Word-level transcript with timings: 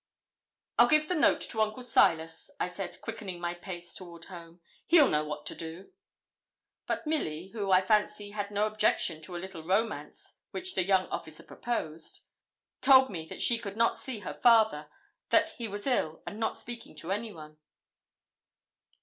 'I'll 0.79 0.87
give 0.87 1.07
the 1.09 1.13
note 1.13 1.41
to 1.41 1.61
Uncle 1.61 1.83
Silas,' 1.83 2.49
I 2.59 2.67
said, 2.67 2.99
quickening 3.01 3.39
my 3.39 3.53
pace 3.53 3.93
toward 3.93 4.25
home; 4.25 4.59
'he'll 4.87 5.07
know 5.07 5.23
what 5.23 5.45
to 5.45 5.53
do.' 5.55 5.93
But 6.87 7.05
Milly, 7.05 7.49
who, 7.49 7.69
I 7.71 7.81
fancy, 7.81 8.31
had 8.31 8.49
no 8.49 8.65
objection 8.65 9.21
to 9.21 9.33
the 9.33 9.37
little 9.37 9.61
romance 9.61 10.37
which 10.49 10.73
the 10.73 10.83
young 10.87 11.07
officer 11.09 11.43
proposed, 11.43 12.21
told 12.81 13.11
me 13.11 13.27
that 13.27 13.43
she 13.43 13.59
could 13.59 13.75
not 13.75 13.95
see 13.95 14.21
her 14.21 14.33
father, 14.33 14.89
that 15.29 15.51
he 15.59 15.67
was 15.67 15.85
ill, 15.85 16.23
and 16.25 16.39
not 16.39 16.57
speaking 16.57 16.95
to 16.95 17.11
anyone. 17.11 17.59